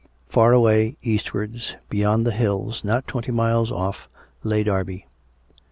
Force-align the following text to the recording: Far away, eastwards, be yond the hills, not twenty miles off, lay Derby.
Far 0.29 0.51
away, 0.51 0.97
eastwards, 1.03 1.75
be 1.87 1.99
yond 1.99 2.25
the 2.25 2.31
hills, 2.31 2.83
not 2.83 3.05
twenty 3.07 3.31
miles 3.31 3.71
off, 3.71 4.07
lay 4.41 4.63
Derby. 4.63 5.05